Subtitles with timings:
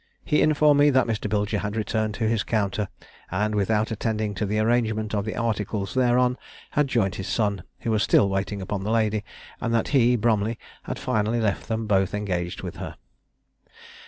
[0.25, 1.29] He informed me that Mr.
[1.29, 2.87] Bilger had returned to his counter,
[3.29, 6.39] and, without attending to the arrangement of the articles thereon,
[6.71, 9.23] had joined his son, who was still waiting upon the lady,
[9.61, 12.95] and that he, Bromley, had finally left them both engaged with her."